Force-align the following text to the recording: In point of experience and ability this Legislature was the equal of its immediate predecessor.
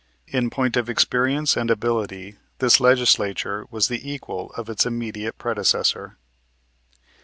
In 0.25 0.49
point 0.49 0.75
of 0.77 0.89
experience 0.89 1.55
and 1.55 1.69
ability 1.69 2.33
this 2.57 2.79
Legislature 2.79 3.67
was 3.69 3.87
the 3.87 4.11
equal 4.11 4.51
of 4.53 4.67
its 4.67 4.83
immediate 4.83 5.37
predecessor. 5.37 6.17